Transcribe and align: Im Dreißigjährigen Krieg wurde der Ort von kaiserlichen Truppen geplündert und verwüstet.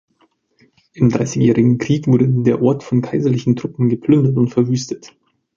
Im 0.93 1.11
Dreißigjährigen 1.11 1.77
Krieg 1.77 2.07
wurde 2.07 2.27
der 2.27 2.59
Ort 2.63 2.81
von 2.83 3.03
kaiserlichen 3.03 3.55
Truppen 3.55 3.87
geplündert 3.87 4.35
und 4.35 4.47
verwüstet. 4.49 5.13